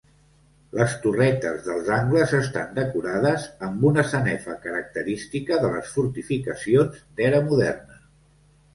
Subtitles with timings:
[0.77, 8.05] Les torretes dels angles estan decorades amb una sanefa característica de les fortificacions d'era moderna.